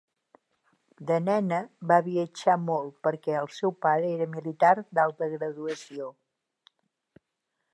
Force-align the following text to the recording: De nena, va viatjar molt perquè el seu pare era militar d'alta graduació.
De 1.09 1.17
nena, 1.25 1.59
va 1.91 1.97
viatjar 2.07 2.55
molt 2.69 2.95
perquè 3.07 3.35
el 3.41 3.49
seu 3.59 3.75
pare 3.87 4.09
era 4.15 4.29
militar 4.37 4.73
d'alta 4.99 5.29
graduació. 5.35 6.09